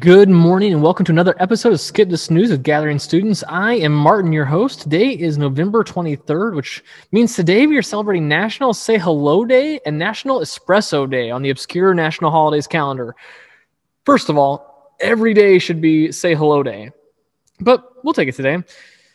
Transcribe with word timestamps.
Good 0.00 0.30
morning 0.30 0.72
and 0.72 0.82
welcome 0.82 1.04
to 1.04 1.12
another 1.12 1.34
episode 1.40 1.74
of 1.74 1.80
Skip 1.80 2.08
the 2.08 2.16
Snooze 2.16 2.50
with 2.50 2.62
Gathering 2.62 2.98
Students. 2.98 3.44
I 3.46 3.74
am 3.74 3.92
Martin, 3.92 4.32
your 4.32 4.46
host. 4.46 4.80
Today 4.80 5.10
is 5.10 5.36
November 5.36 5.84
23rd, 5.84 6.56
which 6.56 6.82
means 7.12 7.36
today 7.36 7.66
we 7.66 7.76
are 7.76 7.82
celebrating 7.82 8.26
National 8.26 8.72
Say 8.72 8.96
Hello 8.96 9.44
Day 9.44 9.78
and 9.84 9.98
National 9.98 10.40
Espresso 10.40 11.08
Day 11.10 11.30
on 11.30 11.42
the 11.42 11.50
obscure 11.50 11.92
national 11.92 12.30
holidays 12.30 12.66
calendar. 12.66 13.14
First 14.06 14.30
of 14.30 14.38
all, 14.38 14.94
every 15.00 15.34
day 15.34 15.58
should 15.58 15.82
be 15.82 16.10
Say 16.12 16.34
Hello 16.34 16.62
Day, 16.62 16.92
but 17.60 18.02
we'll 18.02 18.14
take 18.14 18.28
it 18.28 18.36
today. 18.36 18.56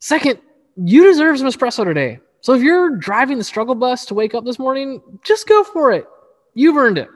Second, 0.00 0.40
you 0.74 1.04
deserve 1.04 1.38
some 1.38 1.46
espresso 1.46 1.84
today. 1.84 2.18
So 2.40 2.54
if 2.54 2.62
you're 2.62 2.96
driving 2.96 3.38
the 3.38 3.44
struggle 3.44 3.76
bus 3.76 4.04
to 4.06 4.14
wake 4.14 4.34
up 4.34 4.44
this 4.44 4.58
morning, 4.58 5.00
just 5.22 5.46
go 5.46 5.62
for 5.62 5.92
it. 5.92 6.06
You've 6.54 6.76
earned 6.76 6.98
it. 6.98 7.08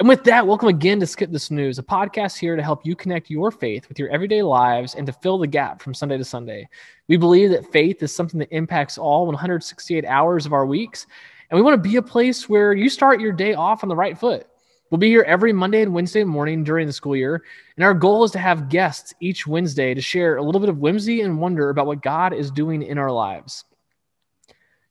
And 0.00 0.08
with 0.08 0.22
that, 0.24 0.46
welcome 0.46 0.68
again 0.68 1.00
to 1.00 1.08
Skip 1.08 1.32
the 1.32 1.40
Snooze, 1.40 1.80
a 1.80 1.82
podcast 1.82 2.38
here 2.38 2.54
to 2.54 2.62
help 2.62 2.86
you 2.86 2.94
connect 2.94 3.30
your 3.30 3.50
faith 3.50 3.88
with 3.88 3.98
your 3.98 4.08
everyday 4.10 4.42
lives 4.42 4.94
and 4.94 5.04
to 5.08 5.12
fill 5.12 5.38
the 5.38 5.46
gap 5.48 5.82
from 5.82 5.92
Sunday 5.92 6.16
to 6.16 6.24
Sunday. 6.24 6.68
We 7.08 7.16
believe 7.16 7.50
that 7.50 7.72
faith 7.72 8.00
is 8.00 8.14
something 8.14 8.38
that 8.38 8.54
impacts 8.54 8.96
all 8.96 9.26
168 9.26 10.04
hours 10.04 10.46
of 10.46 10.52
our 10.52 10.66
weeks, 10.66 11.08
and 11.50 11.58
we 11.58 11.62
want 11.62 11.82
to 11.82 11.88
be 11.88 11.96
a 11.96 12.02
place 12.02 12.48
where 12.48 12.74
you 12.74 12.88
start 12.88 13.20
your 13.20 13.32
day 13.32 13.54
off 13.54 13.82
on 13.82 13.88
the 13.88 13.96
right 13.96 14.16
foot. 14.16 14.46
We'll 14.88 14.98
be 14.98 15.08
here 15.08 15.24
every 15.26 15.52
Monday 15.52 15.82
and 15.82 15.92
Wednesday 15.92 16.22
morning 16.22 16.62
during 16.62 16.86
the 16.86 16.92
school 16.92 17.16
year, 17.16 17.42
and 17.74 17.84
our 17.84 17.92
goal 17.92 18.22
is 18.22 18.30
to 18.30 18.38
have 18.38 18.68
guests 18.68 19.14
each 19.18 19.48
Wednesday 19.48 19.94
to 19.94 20.00
share 20.00 20.36
a 20.36 20.42
little 20.44 20.60
bit 20.60 20.70
of 20.70 20.78
whimsy 20.78 21.22
and 21.22 21.40
wonder 21.40 21.70
about 21.70 21.86
what 21.86 22.02
God 22.02 22.32
is 22.32 22.52
doing 22.52 22.84
in 22.84 22.98
our 22.98 23.10
lives. 23.10 23.64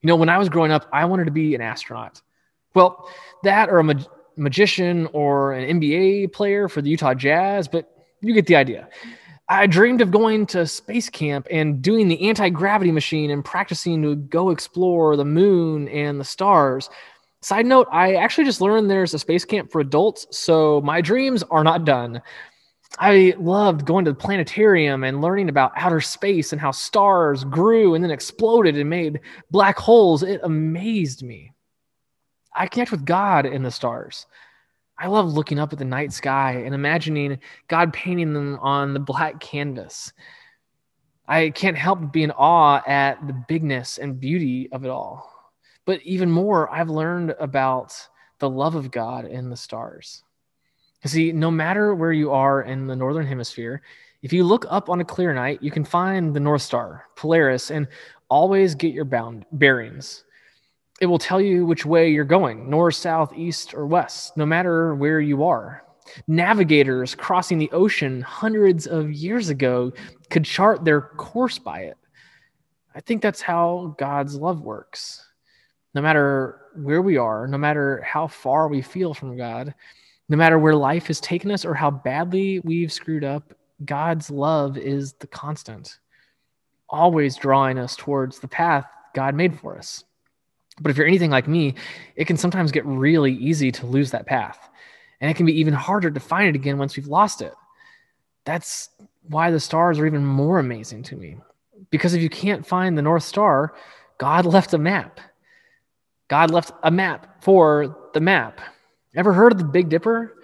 You 0.01 0.07
know, 0.07 0.17
when 0.17 0.27
I 0.27 0.37
was 0.37 0.49
growing 0.49 0.73
up, 0.73 0.85
I 0.91 1.05
wanted 1.05 1.25
to 1.25 1.31
be 1.31 1.55
an 1.55 1.61
astronaut. 1.61 2.21
Well, 2.73 3.09
that 3.43 3.69
or 3.69 3.79
a 3.79 3.83
magician 4.37 5.07
or 5.13 5.53
an 5.53 5.79
NBA 5.79 6.33
player 6.33 6.67
for 6.67 6.81
the 6.81 6.89
Utah 6.89 7.13
Jazz, 7.13 7.67
but 7.67 7.89
you 8.21 8.33
get 8.33 8.45
the 8.45 8.55
idea. 8.55 8.87
I 9.49 9.65
dreamed 9.65 10.01
of 10.01 10.11
going 10.11 10.45
to 10.47 10.67
space 10.67 11.09
camp 11.09 11.47
and 11.49 11.81
doing 11.81 12.09
the 12.09 12.27
anti 12.27 12.49
gravity 12.49 12.91
machine 12.91 13.31
and 13.31 13.45
practicing 13.45 14.01
to 14.01 14.15
go 14.15 14.49
explore 14.49 15.15
the 15.15 15.25
moon 15.25 15.87
and 15.87 16.19
the 16.19 16.25
stars. 16.25 16.89
Side 17.41 17.65
note, 17.65 17.87
I 17.91 18.15
actually 18.15 18.43
just 18.43 18.61
learned 18.61 18.89
there's 18.89 19.13
a 19.13 19.19
space 19.19 19.45
camp 19.45 19.71
for 19.71 19.79
adults, 19.79 20.27
so 20.31 20.81
my 20.81 21.01
dreams 21.01 21.43
are 21.43 21.63
not 21.63 21.85
done. 21.85 22.21
I 22.99 23.35
loved 23.37 23.85
going 23.85 24.05
to 24.05 24.11
the 24.11 24.17
planetarium 24.17 25.03
and 25.03 25.21
learning 25.21 25.49
about 25.49 25.71
outer 25.75 26.01
space 26.01 26.51
and 26.51 26.59
how 26.59 26.71
stars 26.71 27.43
grew 27.43 27.93
and 27.93 28.03
then 28.03 28.11
exploded 28.11 28.77
and 28.77 28.89
made 28.89 29.19
black 29.51 29.77
holes. 29.77 30.23
It 30.23 30.41
amazed 30.43 31.23
me. 31.23 31.51
I 32.57 32.67
connect 32.67 32.91
with 32.91 33.05
God 33.05 33.45
in 33.45 33.63
the 33.63 33.71
stars. 33.71 34.25
I 34.97 35.07
love 35.07 35.31
looking 35.31 35.59
up 35.59 35.73
at 35.73 35.79
the 35.79 35.85
night 35.85 36.11
sky 36.11 36.63
and 36.65 36.73
imagining 36.73 37.39
God 37.67 37.93
painting 37.93 38.33
them 38.33 38.57
on 38.59 38.93
the 38.93 38.99
black 38.99 39.39
canvas. 39.39 40.11
I 41.27 41.51
can't 41.51 41.77
help 41.77 41.99
but 41.99 42.13
be 42.13 42.23
in 42.23 42.31
awe 42.31 42.81
at 42.87 43.25
the 43.27 43.33
bigness 43.47 43.99
and 43.99 44.19
beauty 44.19 44.69
of 44.71 44.85
it 44.85 44.89
all. 44.89 45.31
But 45.85 46.01
even 46.01 46.31
more, 46.31 46.73
I've 46.73 46.89
learned 46.89 47.35
about 47.39 47.93
the 48.39 48.49
love 48.49 48.75
of 48.75 48.91
God 48.91 49.25
in 49.25 49.49
the 49.49 49.57
stars. 49.57 50.23
You 51.03 51.09
see, 51.09 51.31
no 51.31 51.51
matter 51.51 51.93
where 51.93 52.11
you 52.11 52.31
are 52.31 52.63
in 52.63 52.87
the 52.87 52.95
northern 52.95 53.27
hemisphere, 53.27 53.83
if 54.23 54.33
you 54.33 54.43
look 54.43 54.65
up 54.69 54.89
on 54.89 54.99
a 54.99 55.05
clear 55.05 55.33
night, 55.33 55.61
you 55.61 55.69
can 55.69 55.85
find 55.85 56.35
the 56.35 56.39
North 56.39 56.63
Star, 56.63 57.05
Polaris, 57.15 57.69
and 57.69 57.87
always 58.29 58.73
get 58.73 58.93
your 58.93 59.05
bound 59.05 59.45
bearings 59.51 60.23
it 60.99 61.05
will 61.05 61.19
tell 61.19 61.39
you 61.39 61.65
which 61.65 61.85
way 61.85 62.09
you're 62.09 62.25
going 62.25 62.69
north, 62.69 62.95
south, 62.95 63.33
east, 63.35 63.73
or 63.73 63.85
west, 63.85 64.35
no 64.35 64.45
matter 64.45 64.95
where 64.95 65.19
you 65.19 65.43
are. 65.43 65.83
Navigators 66.27 67.15
crossing 67.15 67.57
the 67.57 67.71
ocean 67.71 68.21
hundreds 68.21 68.87
of 68.87 69.11
years 69.11 69.49
ago 69.49 69.91
could 70.29 70.45
chart 70.45 70.83
their 70.83 71.01
course 71.01 71.59
by 71.59 71.81
it. 71.81 71.97
I 72.95 73.01
think 73.01 73.21
that's 73.21 73.41
how 73.41 73.95
God's 73.99 74.35
love 74.35 74.61
works. 74.61 75.23
No 75.93 76.01
matter 76.01 76.61
where 76.75 77.01
we 77.01 77.17
are, 77.17 77.47
no 77.47 77.57
matter 77.57 78.01
how 78.01 78.27
far 78.27 78.67
we 78.67 78.81
feel 78.81 79.13
from 79.13 79.37
God, 79.37 79.73
no 80.29 80.37
matter 80.37 80.59
where 80.59 80.75
life 80.75 81.07
has 81.07 81.19
taken 81.19 81.51
us 81.51 81.65
or 81.65 81.73
how 81.73 81.91
badly 81.91 82.59
we've 82.59 82.91
screwed 82.91 83.23
up, 83.23 83.53
God's 83.85 84.31
love 84.31 84.77
is 84.77 85.13
the 85.13 85.27
constant, 85.27 85.99
always 86.89 87.35
drawing 87.35 87.77
us 87.77 87.95
towards 87.95 88.39
the 88.39 88.47
path 88.47 88.85
God 89.13 89.35
made 89.35 89.59
for 89.59 89.77
us. 89.77 90.03
But 90.79 90.91
if 90.91 90.97
you're 90.97 91.07
anything 91.07 91.31
like 91.31 91.47
me, 91.47 91.75
it 92.15 92.25
can 92.25 92.37
sometimes 92.37 92.71
get 92.71 92.85
really 92.85 93.33
easy 93.33 93.71
to 93.73 93.85
lose 93.85 94.11
that 94.11 94.27
path. 94.27 94.69
And 95.19 95.31
it 95.31 95.35
can 95.35 95.45
be 95.45 95.59
even 95.59 95.73
harder 95.73 96.11
to 96.11 96.19
find 96.19 96.47
it 96.47 96.55
again 96.55 96.77
once 96.77 96.95
we've 96.95 97.07
lost 97.07 97.41
it. 97.41 97.53
That's 98.45 98.89
why 99.27 99.51
the 99.51 99.59
stars 99.59 99.99
are 99.99 100.05
even 100.05 100.25
more 100.25 100.59
amazing 100.59 101.03
to 101.03 101.15
me. 101.15 101.37
Because 101.89 102.13
if 102.13 102.21
you 102.21 102.29
can't 102.29 102.65
find 102.65 102.97
the 102.97 103.01
North 103.01 103.23
Star, 103.23 103.73
God 104.19 104.45
left 104.45 104.73
a 104.73 104.77
map. 104.77 105.19
God 106.27 106.51
left 106.51 106.71
a 106.83 106.91
map 106.91 107.43
for 107.43 108.09
the 108.13 108.19
map. 108.19 108.61
Ever 109.15 109.33
heard 109.33 109.51
of 109.51 109.57
the 109.57 109.63
Big 109.63 109.89
Dipper? 109.89 110.35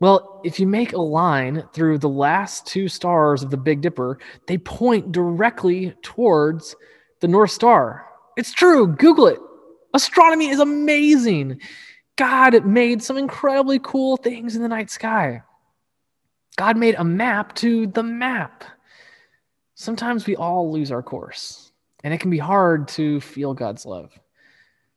Well, 0.00 0.40
if 0.44 0.60
you 0.60 0.66
make 0.66 0.92
a 0.92 1.00
line 1.00 1.64
through 1.72 1.98
the 1.98 2.08
last 2.08 2.66
two 2.66 2.88
stars 2.88 3.42
of 3.42 3.50
the 3.50 3.56
Big 3.56 3.80
Dipper, 3.80 4.18
they 4.46 4.58
point 4.58 5.12
directly 5.12 5.94
towards 6.02 6.76
the 7.20 7.28
North 7.28 7.50
Star. 7.50 8.06
It's 8.36 8.52
true. 8.52 8.86
Google 8.86 9.26
it. 9.26 9.40
Astronomy 9.94 10.48
is 10.48 10.60
amazing. 10.60 11.60
God 12.16 12.64
made 12.66 13.02
some 13.02 13.16
incredibly 13.16 13.78
cool 13.78 14.16
things 14.16 14.56
in 14.56 14.62
the 14.62 14.68
night 14.68 14.90
sky. 14.90 15.42
God 16.56 16.76
made 16.76 16.96
a 16.96 17.04
map 17.04 17.54
to 17.56 17.86
the 17.86 18.02
map. 18.02 18.64
Sometimes 19.74 20.26
we 20.26 20.34
all 20.34 20.72
lose 20.72 20.90
our 20.90 21.02
course, 21.02 21.70
and 22.02 22.12
it 22.12 22.18
can 22.18 22.30
be 22.30 22.38
hard 22.38 22.88
to 22.88 23.20
feel 23.20 23.54
God's 23.54 23.86
love. 23.86 24.10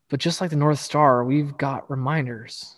But 0.10 0.20
just 0.20 0.42
like 0.42 0.50
the 0.50 0.56
North 0.56 0.80
Star, 0.80 1.24
we've 1.24 1.56
got 1.58 1.90
reminders. 1.90 2.76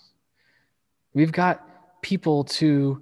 We've 1.13 1.31
got 1.31 2.01
people 2.01 2.43
to 2.43 3.01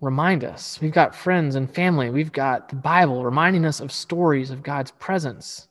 remind 0.00 0.44
us. 0.44 0.78
We've 0.80 0.92
got 0.92 1.14
friends 1.14 1.54
and 1.54 1.72
family. 1.74 2.10
We've 2.10 2.30
got 2.30 2.68
the 2.68 2.76
Bible 2.76 3.24
reminding 3.24 3.64
us 3.64 3.80
of 3.80 3.90
stories 3.90 4.50
of 4.50 4.62
God's 4.62 4.90
presence. 4.92 5.68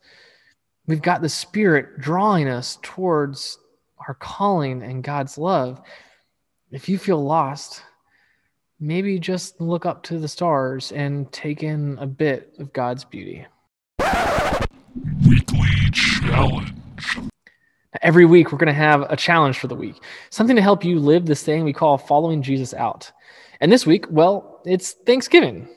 We've 0.88 1.02
got 1.02 1.22
the 1.22 1.28
Spirit 1.28 2.00
drawing 2.00 2.48
us 2.48 2.80
towards 2.82 3.60
our 4.08 4.14
calling 4.14 4.82
and 4.82 5.04
God's 5.04 5.38
love. 5.38 5.82
If 6.72 6.88
you 6.88 6.98
feel 6.98 7.22
lost, 7.22 7.84
maybe 8.80 9.20
just 9.20 9.60
look 9.60 9.86
up 9.86 10.02
to 10.04 10.18
the 10.18 10.30
stars 10.30 10.94
and 10.94 11.30
take 11.34 11.62
in 11.62 11.98
a 12.00 12.08
bit 12.08 12.56
of 12.60 12.72
God's 12.72 13.04
beauty. 13.04 13.46
Weekly 15.28 15.92
challenge. 15.92 16.74
Every 18.02 18.26
week, 18.26 18.54
we're 18.54 18.58
going 18.58 18.68
to 18.68 18.74
have 18.74 19.02
a 19.10 19.18
challenge 19.18 19.60
for 19.60 19.68
the 19.68 19.76
week, 19.76 20.02
something 20.30 20.56
to 20.56 20.62
help 20.62 20.86
you 20.86 21.00
live 21.00 21.26
this 21.26 21.44
thing 21.44 21.66
we 21.66 21.74
call 21.74 21.98
following 21.98 22.42
Jesus 22.42 22.74
out. 22.74 23.12
And 23.60 23.74
this 23.74 23.86
week, 23.86 24.06
well, 24.10 24.62
it's 24.64 24.94
Thanksgiving. 24.94 25.68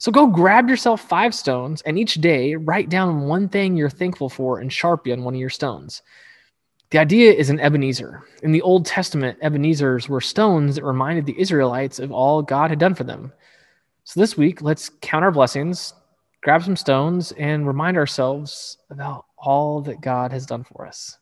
So 0.00 0.10
go 0.10 0.26
grab 0.26 0.70
yourself 0.70 1.02
five 1.02 1.34
stones 1.34 1.82
and 1.82 1.98
each 1.98 2.14
day 2.14 2.54
write 2.54 2.88
down 2.88 3.26
one 3.26 3.50
thing 3.50 3.76
you're 3.76 3.90
thankful 3.90 4.30
for 4.30 4.58
and 4.58 4.70
sharpie 4.70 5.12
on 5.12 5.24
one 5.24 5.34
of 5.34 5.40
your 5.40 5.50
stones. 5.50 6.00
The 6.88 6.96
idea 6.96 7.34
is 7.34 7.50
an 7.50 7.60
Ebenezer. 7.60 8.22
In 8.42 8.50
the 8.50 8.62
Old 8.62 8.86
Testament, 8.86 9.38
Ebenezers 9.42 10.08
were 10.08 10.22
stones 10.22 10.76
that 10.76 10.84
reminded 10.84 11.26
the 11.26 11.38
Israelites 11.38 11.98
of 11.98 12.12
all 12.12 12.40
God 12.40 12.70
had 12.70 12.78
done 12.78 12.94
for 12.94 13.04
them. 13.04 13.30
So 14.04 14.20
this 14.20 14.38
week, 14.38 14.62
let's 14.62 14.90
count 15.02 15.22
our 15.22 15.30
blessings, 15.30 15.92
grab 16.42 16.64
some 16.64 16.76
stones, 16.76 17.32
and 17.32 17.66
remind 17.66 17.98
ourselves 17.98 18.78
about 18.88 19.26
all 19.36 19.82
that 19.82 20.00
God 20.00 20.32
has 20.32 20.46
done 20.46 20.64
for 20.64 20.86
us. 20.86 21.18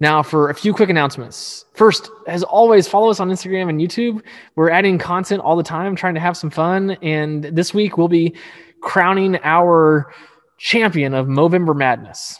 Now, 0.00 0.22
for 0.22 0.48
a 0.48 0.54
few 0.54 0.72
quick 0.72 0.88
announcements. 0.88 1.66
First, 1.74 2.10
as 2.26 2.42
always, 2.42 2.88
follow 2.88 3.10
us 3.10 3.20
on 3.20 3.28
Instagram 3.28 3.68
and 3.68 3.78
YouTube. 3.78 4.22
We're 4.56 4.70
adding 4.70 4.96
content 4.96 5.42
all 5.42 5.56
the 5.56 5.62
time, 5.62 5.94
trying 5.94 6.14
to 6.14 6.20
have 6.20 6.38
some 6.38 6.48
fun. 6.48 6.92
And 7.02 7.44
this 7.44 7.74
week, 7.74 7.98
we'll 7.98 8.08
be 8.08 8.34
crowning 8.80 9.38
our 9.44 10.10
champion 10.56 11.12
of 11.12 11.26
Movember 11.26 11.76
Madness 11.76 12.38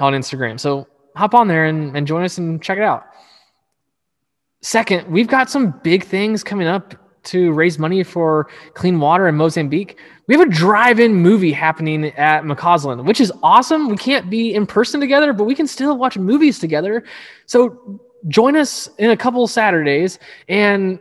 on 0.00 0.14
Instagram. 0.14 0.58
So 0.58 0.88
hop 1.14 1.32
on 1.34 1.46
there 1.46 1.66
and, 1.66 1.96
and 1.96 2.06
join 2.08 2.24
us 2.24 2.38
and 2.38 2.60
check 2.60 2.78
it 2.78 2.84
out. 2.84 3.04
Second, 4.60 5.08
we've 5.08 5.28
got 5.28 5.48
some 5.48 5.78
big 5.84 6.02
things 6.04 6.42
coming 6.42 6.66
up 6.66 6.94
to 7.24 7.52
raise 7.52 7.78
money 7.78 8.02
for 8.02 8.48
clean 8.74 9.00
water 9.00 9.28
in 9.28 9.34
Mozambique. 9.34 9.98
We 10.26 10.36
have 10.36 10.46
a 10.46 10.50
drive-in 10.50 11.14
movie 11.14 11.52
happening 11.52 12.06
at 12.16 12.44
McCausland, 12.44 13.04
which 13.04 13.20
is 13.20 13.32
awesome. 13.42 13.88
We 13.88 13.96
can't 13.96 14.28
be 14.28 14.54
in 14.54 14.66
person 14.66 15.00
together, 15.00 15.32
but 15.32 15.44
we 15.44 15.54
can 15.54 15.66
still 15.66 15.96
watch 15.96 16.18
movies 16.18 16.58
together. 16.58 17.04
So 17.46 18.00
join 18.28 18.56
us 18.56 18.88
in 18.98 19.10
a 19.10 19.16
couple 19.16 19.46
Saturdays 19.46 20.18
and 20.48 20.98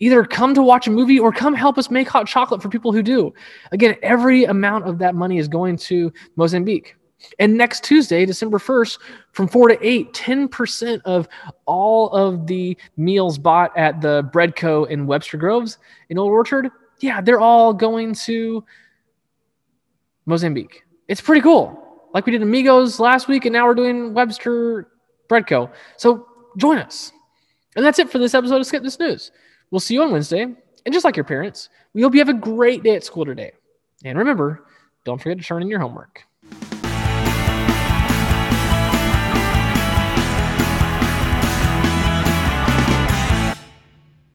either 0.00 0.24
come 0.24 0.54
to 0.54 0.62
watch 0.62 0.86
a 0.86 0.90
movie 0.90 1.18
or 1.18 1.32
come 1.32 1.54
help 1.54 1.76
us 1.78 1.90
make 1.90 2.08
hot 2.08 2.26
chocolate 2.26 2.62
for 2.62 2.68
people 2.68 2.92
who 2.92 3.02
do. 3.02 3.34
Again, 3.72 3.96
every 4.02 4.44
amount 4.44 4.86
of 4.86 4.98
that 4.98 5.14
money 5.14 5.38
is 5.38 5.48
going 5.48 5.76
to 5.78 6.12
Mozambique. 6.36 6.94
And 7.38 7.56
next 7.56 7.84
Tuesday, 7.84 8.24
December 8.24 8.58
1st, 8.58 8.98
from 9.32 9.48
4 9.48 9.68
to 9.68 9.86
8, 9.86 10.12
10% 10.12 11.00
of 11.04 11.28
all 11.66 12.10
of 12.10 12.46
the 12.46 12.76
meals 12.96 13.38
bought 13.38 13.76
at 13.76 14.00
the 14.00 14.28
Bread 14.32 14.56
Co. 14.56 14.84
in 14.84 15.06
Webster 15.06 15.36
Groves 15.36 15.78
in 16.10 16.18
Old 16.18 16.30
Orchard, 16.30 16.70
yeah, 17.00 17.20
they're 17.20 17.40
all 17.40 17.72
going 17.72 18.14
to 18.14 18.64
Mozambique. 20.26 20.82
It's 21.08 21.20
pretty 21.20 21.40
cool. 21.40 21.84
Like 22.14 22.26
we 22.26 22.32
did 22.32 22.42
Amigos 22.42 23.00
last 23.00 23.28
week, 23.28 23.44
and 23.44 23.52
now 23.52 23.66
we're 23.66 23.74
doing 23.74 24.14
Webster 24.14 24.88
Bread 25.28 25.46
Co. 25.46 25.70
So 25.96 26.26
join 26.56 26.78
us. 26.78 27.12
And 27.76 27.84
that's 27.84 27.98
it 27.98 28.10
for 28.10 28.18
this 28.18 28.34
episode 28.34 28.60
of 28.60 28.66
Skip 28.66 28.82
the 28.82 28.90
Snooze. 28.90 29.30
We'll 29.70 29.80
see 29.80 29.94
you 29.94 30.02
on 30.02 30.12
Wednesday. 30.12 30.42
And 30.42 30.92
just 30.92 31.04
like 31.04 31.16
your 31.16 31.24
parents, 31.24 31.68
we 31.92 32.02
hope 32.02 32.14
you 32.14 32.20
have 32.20 32.28
a 32.28 32.34
great 32.34 32.82
day 32.82 32.94
at 32.94 33.04
school 33.04 33.24
today. 33.24 33.52
And 34.04 34.18
remember, 34.18 34.64
don't 35.04 35.20
forget 35.20 35.38
to 35.38 35.44
turn 35.44 35.62
in 35.62 35.68
your 35.68 35.80
homework. 35.80 36.24